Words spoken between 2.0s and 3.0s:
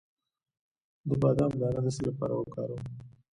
لپاره وکاروم؟